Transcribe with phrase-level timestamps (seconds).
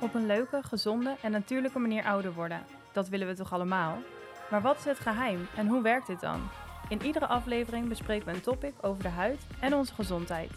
[0.00, 2.64] Op een leuke, gezonde en natuurlijke manier ouder worden.
[2.92, 3.98] Dat willen we toch allemaal?
[4.50, 6.40] Maar wat is het geheim en hoe werkt dit dan?
[6.88, 10.50] In iedere aflevering bespreken we een topic over de huid en onze gezondheid.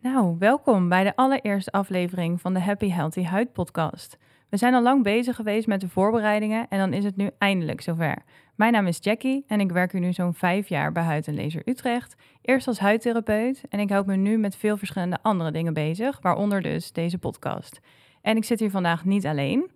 [0.00, 4.18] Nou, welkom bij de allereerste aflevering van de Happy Healthy Huid podcast.
[4.48, 7.80] We zijn al lang bezig geweest met de voorbereidingen en dan is het nu eindelijk
[7.80, 8.22] zover.
[8.54, 11.34] Mijn naam is Jackie en ik werk hier nu zo'n vijf jaar bij Huid en
[11.36, 12.16] Laser Utrecht.
[12.42, 16.62] Eerst als huidtherapeut en ik houd me nu met veel verschillende andere dingen bezig, waaronder
[16.62, 17.80] dus deze podcast.
[18.22, 19.70] En ik zit hier vandaag niet alleen.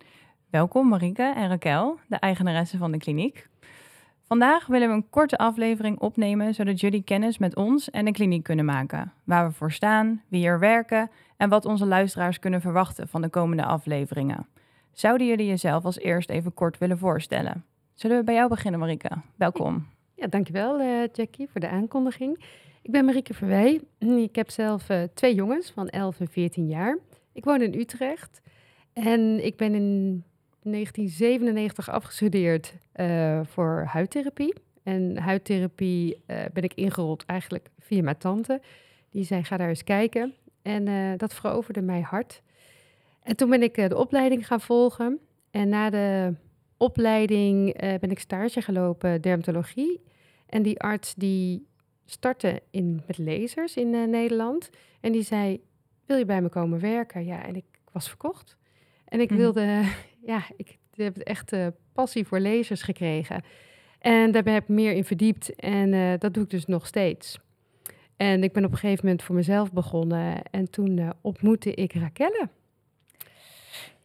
[0.49, 3.47] Welkom Marike en Raquel, de eigenaressen van de kliniek.
[4.29, 8.43] Vandaag willen we een korte aflevering opnemen zodat jullie kennis met ons en de kliniek
[8.43, 9.13] kunnen maken.
[9.23, 13.29] Waar we voor staan, wie er werken en wat onze luisteraars kunnen verwachten van de
[13.29, 14.47] komende afleveringen.
[14.91, 17.65] Zouden jullie jezelf als eerst even kort willen voorstellen?
[17.93, 19.09] Zullen we bij jou beginnen, Marike?
[19.35, 19.87] Welkom.
[20.15, 22.43] Ja, dankjewel uh, Jackie voor de aankondiging.
[22.81, 23.81] Ik ben Marieke Verwij.
[23.99, 26.97] Ik heb zelf uh, twee jongens van 11 en 14 jaar.
[27.33, 28.41] Ik woon in Utrecht
[28.93, 30.23] en ik ben in
[30.61, 34.53] 1997 afgestudeerd uh, voor huidtherapie.
[34.83, 36.21] En huidtherapie
[36.53, 38.61] ben ik ingerold eigenlijk via mijn tante.
[39.09, 40.33] Die zei, ga daar eens kijken.
[40.61, 42.41] En dat veroverde mij hard.
[43.23, 45.19] En toen ben ik de opleiding gaan volgen.
[45.51, 46.33] En na de
[46.77, 50.01] opleiding uh, ben ik stage gelopen dermatologie.
[50.45, 51.67] En die arts die
[52.05, 54.69] startte in, met lasers in Nederland.
[55.01, 55.61] En die zei,
[56.05, 57.25] wil je bij me komen werken?
[57.25, 58.57] Ja, en ik was verkocht.
[59.05, 59.91] En ik wilde, mm -hmm.
[60.25, 61.55] ja, ik heb echt
[61.93, 63.43] passie voor lasers gekregen.
[63.99, 65.55] En daar heb ik meer in verdiept.
[65.55, 67.39] En uh, dat doe ik dus nog steeds.
[68.19, 70.43] En ik ben op een gegeven moment voor mezelf begonnen.
[70.51, 72.49] En toen uh, ontmoette ik Rakelle.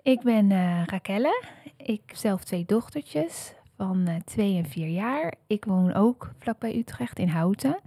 [0.03, 1.43] Ik ben uh, Rakelle.
[1.77, 5.35] Ik heb zelf twee dochtertjes van uh, twee en vier jaar.
[5.47, 7.79] Ik woon ook vlakbij Utrecht in Houten.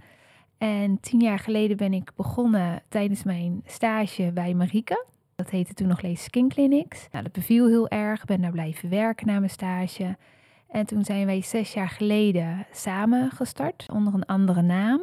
[0.58, 5.04] En tien jaar geleden ben ik begonnen tijdens mijn stage bij Marieke.
[5.34, 7.08] Dat heette toen nog Lees Skin Clinics.
[7.10, 8.24] Nou, dat beviel heel erg.
[8.24, 10.16] Ben daar blijven werken na mijn stage.
[10.68, 15.00] En toen zijn wij zes jaar geleden samen gestart onder een andere naam.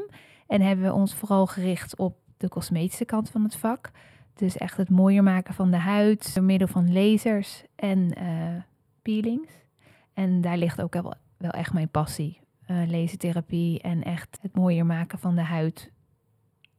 [0.47, 3.91] En hebben we ons vooral gericht op de cosmetische kant van het vak.
[4.33, 8.61] Dus echt het mooier maken van de huid door middel van lasers en uh,
[9.01, 9.51] peelings.
[10.13, 12.39] En daar ligt ook wel, wel echt mijn passie.
[12.72, 15.91] Uh, lasertherapie en echt het mooier maken van de huid.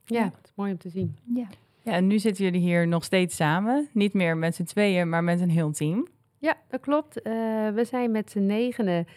[0.05, 1.17] Ja, het is mooi om te zien.
[1.33, 1.47] Ja.
[1.81, 3.89] ja, en nu zitten jullie hier nog steeds samen.
[3.93, 6.07] Niet meer met z'n tweeën, maar met een heel team.
[6.37, 7.17] Ja, dat klopt.
[7.17, 7.23] Uh,
[7.69, 9.07] we zijn met z'n negenen.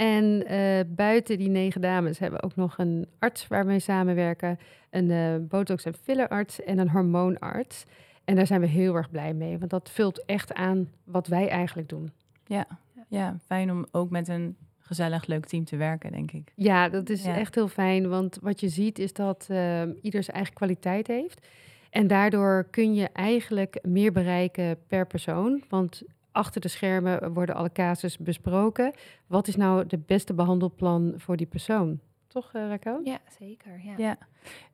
[0.00, 3.78] En uh, buiten die negen dames hebben we ook nog een arts waar we mee
[3.78, 4.58] samenwerken.
[4.90, 7.84] Een uh, botox- en fillerarts en een hormoonarts.
[8.24, 11.48] En daar zijn we heel erg blij mee, want dat vult echt aan wat wij
[11.48, 12.12] eigenlijk doen.
[12.46, 12.66] Ja,
[13.08, 16.52] ja fijn om ook met een gezellig, leuk team te werken, denk ik.
[16.54, 17.36] Ja, dat is ja.
[17.36, 21.46] echt heel fijn, want wat je ziet is dat uh, ieder zijn eigen kwaliteit heeft.
[21.90, 25.62] En daardoor kun je eigenlijk meer bereiken per persoon.
[25.68, 26.02] Want
[26.32, 28.92] achter de schermen worden alle casus besproken.
[29.26, 32.00] Wat is nou de beste behandelplan voor die persoon?
[32.26, 33.00] Toch, uh, Raquel?
[33.04, 33.80] Ja, zeker.
[33.84, 33.94] Ja.
[33.96, 34.16] ja.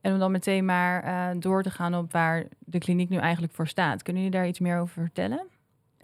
[0.00, 3.52] En om dan meteen maar uh, door te gaan op waar de kliniek nu eigenlijk
[3.52, 4.02] voor staat.
[4.02, 5.46] Kunnen jullie daar iets meer over vertellen?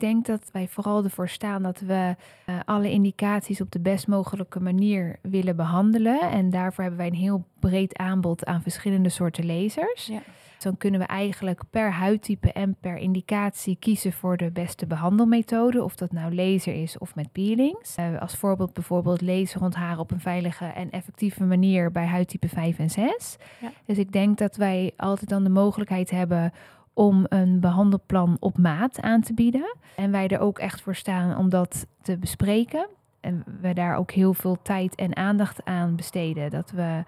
[0.03, 4.07] Ik denk dat wij vooral ervoor staan dat we uh, alle indicaties op de best
[4.07, 6.21] mogelijke manier willen behandelen.
[6.21, 10.07] En daarvoor hebben wij een heel breed aanbod aan verschillende soorten lasers.
[10.07, 10.23] Ja.
[10.59, 15.83] Dan kunnen we eigenlijk per huidtype en per indicatie kiezen voor de beste behandelmethode.
[15.83, 17.97] Of dat nou laser is of met peelings.
[17.99, 22.49] Uh, als voorbeeld bijvoorbeeld laser rond haar op een veilige en effectieve manier bij huidtype
[22.49, 23.37] 5 en 6.
[23.61, 23.73] Ja.
[23.87, 26.53] Dus ik denk dat wij altijd dan de mogelijkheid hebben
[26.93, 29.77] om een behandelplan op maat aan te bieden.
[29.97, 32.89] En wij er ook echt voor staan om dat te bespreken.
[33.21, 36.51] En we daar ook heel veel tijd en aandacht aan besteden.
[36.51, 37.05] Dat we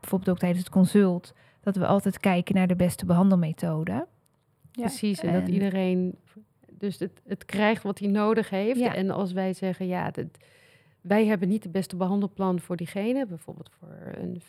[0.00, 3.92] bijvoorbeeld ook tijdens het consult dat we altijd kijken naar de beste behandelmethode.
[3.92, 4.06] Ja,
[4.82, 6.14] Precies, en, en dat iedereen
[6.82, 8.78] dus het, het krijgt wat hij nodig heeft.
[8.78, 8.94] Ja.
[8.94, 10.26] En als wij zeggen, ja, dat,
[11.00, 14.42] wij hebben niet de beste behandelplan voor diegene, bijvoorbeeld voor een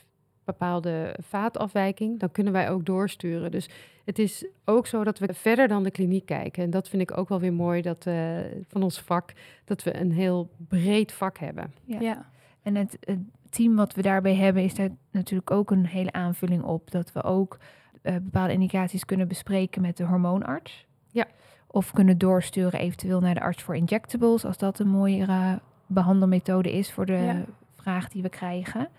[0.44, 3.52] bepaalde vaatafwijking, dan kunnen wij ook doorsturen.
[3.52, 3.70] Dus
[4.04, 6.64] het is ook zo dat we verder dan de kliniek kijken.
[6.64, 9.34] En dat vind ik ook wel weer mooi dat, uh, van ons vak,
[9.66, 11.74] dat we een heel breed vak hebben.
[11.84, 12.00] Ja.
[12.00, 12.26] ja.
[12.62, 13.20] En het, het
[13.50, 16.92] team wat we daarbij hebben, is daar natuurlijk ook een hele aanvulling op.
[16.92, 17.58] Dat we ook
[18.04, 20.86] uh, bepaalde indicaties kunnen bespreken met de hormoonarts.
[21.12, 21.28] Ja.
[21.68, 26.92] Of kunnen doorsturen eventueel naar de arts voor injectables, als dat een mooiere behandelmethode is
[26.92, 27.46] voor de ja.
[27.76, 28.90] vraag die we krijgen.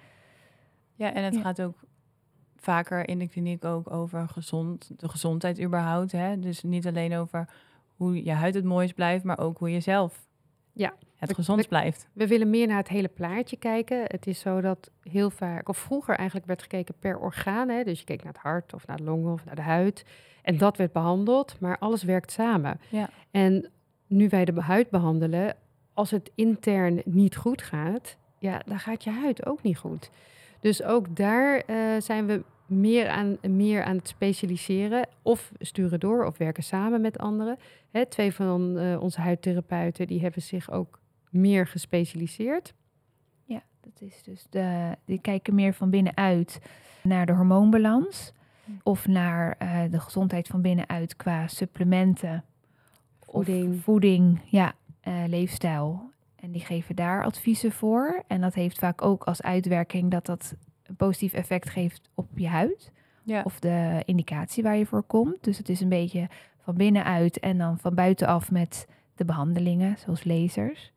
[0.95, 1.41] Ja, en het ja.
[1.41, 1.85] gaat ook
[2.65, 6.13] vaker in de kliniek ook over gezond, de gezondheid überhaupt.
[6.13, 6.39] Hè?
[6.39, 7.49] Dus niet alleen over
[7.97, 10.27] hoe je huid het mooist blijft, maar ook hoe je zelf
[10.73, 10.95] ja.
[11.17, 12.09] het gezond blijft.
[12.13, 14.03] We willen meer naar het hele plaatje kijken.
[14.05, 17.69] Het is zo dat heel vaak, of vroeger eigenlijk werd gekeken per orgaan.
[17.69, 17.85] Hè?
[17.85, 20.05] Dus je keek naar het hart of naar de longen of naar de huid.
[20.43, 22.81] En dat werd behandeld, maar alles werkt samen.
[22.89, 23.09] Ja.
[23.31, 23.71] En
[24.07, 25.57] nu wij de huid behandelen,
[25.93, 30.11] als het intern niet goed gaat, ja, dan gaat je huid ook niet goed.
[30.61, 35.09] Dus ook daar eh, zijn we meer aan, meer aan het specialiseren.
[35.23, 37.59] Of sturen door of werken samen met anderen.
[37.91, 41.01] Hè, twee van eh, onze huidtherapeuten die hebben zich ook
[41.31, 42.75] meer gespecialiseerd.
[43.45, 46.61] Ja, dat is dus de, die kijken meer van binnenuit
[47.03, 48.33] naar de hormoonbalans.
[48.83, 52.45] Of naar eh, de gezondheid van binnenuit qua supplementen.
[53.21, 53.75] Voeding.
[53.75, 56.13] Of voeding, ja, eh, leefstijl.
[56.37, 58.23] En die geven daar adviezen voor.
[58.27, 60.55] En dat heeft vaak ook als uitwerking dat dat
[60.99, 62.93] een positief effect geeft op je huid.
[63.23, 63.43] Ja.
[63.45, 65.45] Of de indicatie waar je voor komt.
[65.45, 66.29] Dus het is een beetje
[66.63, 70.93] van binnenuit en dan van buitenaf met de behandelingen, zoals lasers.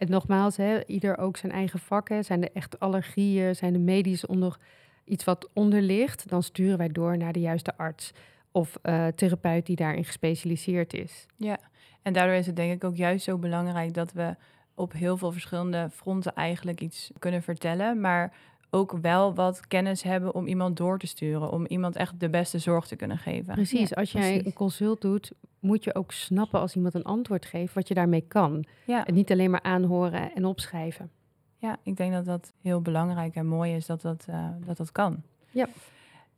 [0.00, 2.24] En nogmaals, hè, ieder ook zijn eigen vakken.
[2.24, 4.58] Zijn er echt allergieën, zijn er medisch onder
[5.04, 8.12] iets wat onder ligt, dan sturen wij door naar de juiste arts
[8.52, 11.26] of eh, therapeut die daarin gespecialiseerd is.
[11.36, 11.58] Ja,
[12.02, 14.36] en daardoor is het denk ik ook juist zo belangrijk dat we
[14.74, 18.32] op heel veel verschillende fronten eigenlijk iets kunnen vertellen, maar
[18.70, 22.58] ook wel wat kennis hebben om iemand door te sturen, om iemand echt de beste
[22.58, 23.54] zorg te kunnen geven.
[23.54, 24.46] Precies, Ja, als jij precies.
[24.46, 28.24] een consult doet, moet je ook snappen als iemand een antwoord geeft wat je daarmee
[28.28, 28.64] kan.
[28.86, 31.10] Ja, En niet alleen maar aanhoren en opschrijven.
[31.58, 34.92] ja, ik denk dat dat heel belangrijk en mooi is dat dat, eh, dat, dat
[34.92, 35.22] kan.
[35.50, 35.66] Ja.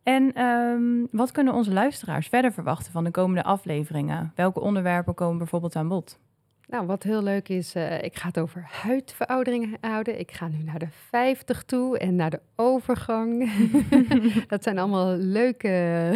[0.03, 4.31] En ehm, wat kunnen onze luisteraars verder verwachten van de komende afleveringen?
[4.35, 6.19] Welke onderwerpen komen bijvoorbeeld aan bod?
[6.67, 10.19] Nou, wat heel leuk is, eh, ik ga het over huidveroudering houden.
[10.19, 13.51] Ik ga nu naar de 50 toe en naar de overgang.
[14.47, 16.13] dat zijn allemaal leuke.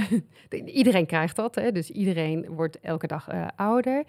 [0.66, 1.72] iedereen krijgt dat, hè?
[1.72, 4.04] dus iedereen wordt elke dag eh, ouder.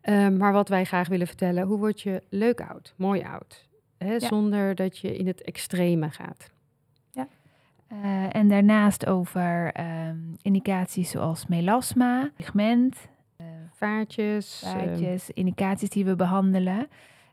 [0.00, 3.68] Eh, maar wat wij graag willen vertellen, hoe word je leuk oud, mooi oud?
[3.98, 4.20] Hè?
[4.20, 6.50] Zonder dat je in het extreme gaat.
[7.88, 12.96] Eh, en daarnaast over ehm, indicaties zoals melasma, pigment,
[13.76, 14.62] Vaartjes.
[14.64, 16.88] eh, vaatjes, indicaties die we behandelen.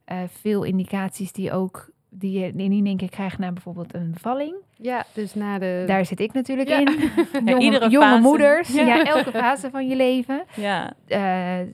[0.05, 4.55] Eh, veel indicaties die ook die je in één keer krijgt na bijvoorbeeld een bevalling.
[4.77, 5.83] ja, dus na de.
[5.87, 6.79] Daar zit ik natuurlijk Ja.
[6.79, 6.87] in.
[7.49, 8.21] jonge, iedere jonge fase.
[8.21, 8.85] moeders, Ja.
[8.85, 9.05] ja.
[9.05, 10.43] elke fase van je leven.
[10.55, 11.67] Ja, Eh, eh,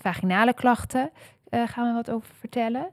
[0.00, 1.10] vaginale klachten
[1.48, 2.90] eh, gaan we wat over vertellen.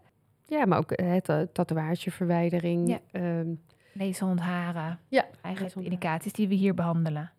[0.48, 2.90] Ja, maar ook het tatoeageverwijdering.
[2.90, 3.00] Ja.
[3.12, 3.48] ehm,
[3.94, 5.00] Leeshondharen.
[5.08, 7.32] Ja, Eigenlijk indicaties die we hier behandelen.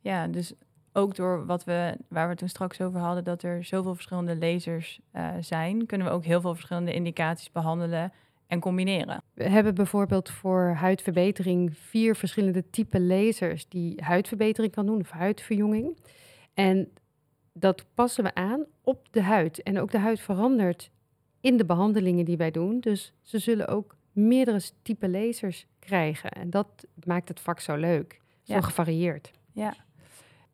[0.00, 0.52] ja, dus
[0.96, 4.36] ook door wat we, waar we het toen straks over hadden, dat er zoveel verschillende
[4.36, 8.12] lasers eh, zijn, kunnen we ook heel veel verschillende indicaties behandelen
[8.46, 9.22] en combineren.
[9.34, 15.98] We hebben bijvoorbeeld voor huidverbetering vier verschillende type lasers die huidverbetering kan doen of huidverjonging.
[16.54, 16.88] En
[17.52, 19.62] dat passen we aan op de huid.
[19.62, 20.90] En ook de huid verandert
[21.40, 22.80] in de behandelingen die wij doen.
[22.80, 26.30] Dus ze zullen ook meerdere type lasers krijgen.
[26.30, 28.20] En dat maakt het vak zo leuk.
[28.42, 28.60] Zo Ja.
[28.60, 29.30] gevarieerd.
[29.52, 29.74] Ja.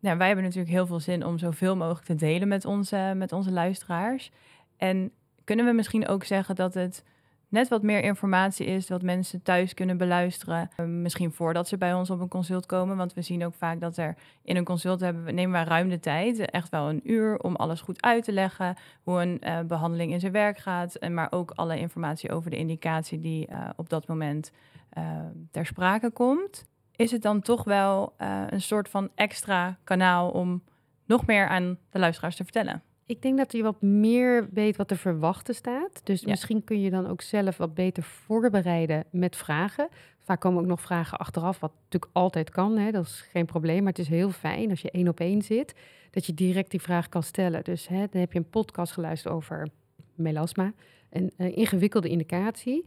[0.01, 3.33] Nou, wij hebben natuurlijk heel veel zin om zoveel mogelijk te delen met onze, met
[3.33, 4.31] onze luisteraars.
[4.77, 5.13] En
[5.45, 7.05] kunnen we misschien ook zeggen dat het
[7.49, 10.69] net wat meer informatie is, wat mensen thuis kunnen beluisteren.
[10.77, 12.97] eh, Misschien voordat ze bij ons op een consult komen.
[12.97, 16.01] Want we zien ook vaak dat er in een consult hebben, nemen wij ruim de
[16.01, 16.39] tijd.
[16.51, 18.77] Echt wel een uur om alles goed uit te leggen.
[19.03, 20.95] Hoe een eh, behandeling in zijn werk gaat.
[20.95, 24.51] En maar ook alle informatie over de indicatie die eh, op dat moment
[24.91, 25.03] eh,
[25.51, 26.69] ter sprake komt
[27.01, 30.63] is het dan toch wel eh, een soort van extra kanaal om
[31.05, 32.83] nog meer aan de luisteraars te vertellen.
[33.07, 36.01] Ik denk dat je wat meer weet wat te verwachten staat.
[36.05, 36.29] Dus Ja.
[36.29, 39.89] misschien kun je dan ook zelf wat beter voorbereiden met vragen.
[40.19, 42.79] Vaak komen ook nog vragen achteraf, wat natuurlijk altijd kan.
[42.79, 42.91] Hè?
[42.91, 45.75] Dat is geen probleem, maar het is heel fijn als je één op één zit,
[46.11, 47.65] dat je direct die vraag kan stellen.
[47.65, 49.69] Dus hè, dan heb je een podcast geluisterd over
[50.15, 50.73] melasma,
[51.11, 52.85] een, eh, ingewikkelde indicatie.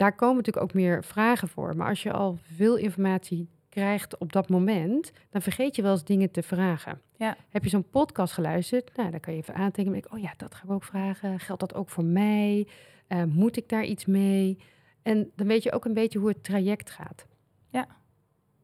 [0.00, 1.76] Daar komen natuurlijk ook meer vragen voor.
[1.76, 6.04] Maar als je al veel informatie krijgt op dat moment, dan vergeet je wel eens
[6.04, 7.00] dingen te vragen.
[7.16, 7.36] Ja.
[7.48, 8.96] Heb je zo'n podcast geluisterd?
[8.96, 9.98] Nou, dan kan je even aantekenen.
[9.98, 11.40] ik, Oh ja, dat gaan we ook vragen.
[11.40, 12.66] Geldt dat ook voor mij?
[13.06, 14.58] Eh, moet ik daar iets mee?
[15.02, 17.26] En dan weet je ook een beetje hoe het traject gaat.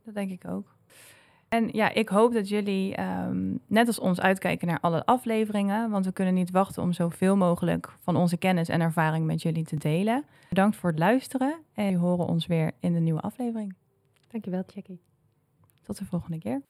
[0.05, 0.76] Dat denk ik ook.
[1.49, 6.05] En ja, ik hoop dat jullie ehm, net als ons uitkijken naar alle afleveringen, want
[6.05, 9.77] we kunnen niet wachten om zoveel mogelijk van onze kennis en ervaring met jullie te
[9.77, 10.25] delen.
[10.49, 13.75] Bedankt voor het luisteren en jullie horen ons weer in de nieuwe aflevering.
[14.29, 15.01] Dankjewel, Jackie.
[15.83, 16.63] Tot de volgende keer.